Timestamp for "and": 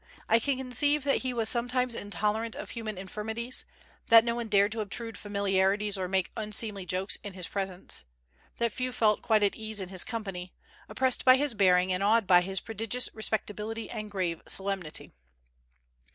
11.93-12.01, 13.91-14.09